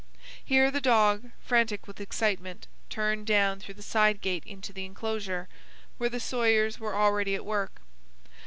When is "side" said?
3.83-4.19